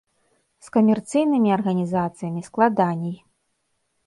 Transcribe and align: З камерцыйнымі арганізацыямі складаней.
З 0.67 0.71
камерцыйнымі 0.75 1.53
арганізацыямі 1.57 2.41
складаней. 2.49 3.15